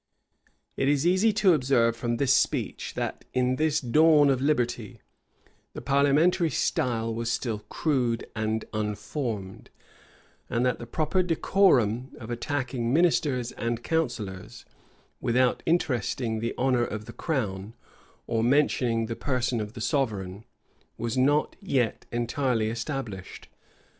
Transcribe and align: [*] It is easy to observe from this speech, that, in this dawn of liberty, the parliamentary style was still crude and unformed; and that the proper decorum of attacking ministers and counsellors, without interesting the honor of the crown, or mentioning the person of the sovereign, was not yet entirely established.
[*] 0.41 0.45
It 0.77 0.89
is 0.89 1.05
easy 1.05 1.31
to 1.33 1.53
observe 1.53 1.95
from 1.95 2.17
this 2.17 2.33
speech, 2.33 2.95
that, 2.95 3.23
in 3.35 3.57
this 3.57 3.79
dawn 3.79 4.31
of 4.31 4.41
liberty, 4.41 4.99
the 5.73 5.81
parliamentary 5.83 6.49
style 6.49 7.13
was 7.13 7.31
still 7.31 7.59
crude 7.69 8.25
and 8.35 8.65
unformed; 8.73 9.69
and 10.49 10.65
that 10.65 10.79
the 10.79 10.87
proper 10.87 11.21
decorum 11.21 12.13
of 12.17 12.31
attacking 12.31 12.91
ministers 12.91 13.51
and 13.51 13.83
counsellors, 13.83 14.65
without 15.19 15.61
interesting 15.67 16.39
the 16.39 16.55
honor 16.57 16.83
of 16.83 17.05
the 17.05 17.13
crown, 17.13 17.75
or 18.25 18.43
mentioning 18.43 19.05
the 19.05 19.15
person 19.15 19.61
of 19.61 19.73
the 19.73 19.81
sovereign, 19.81 20.45
was 20.97 21.15
not 21.15 21.55
yet 21.61 22.07
entirely 22.11 22.71
established. 22.71 23.49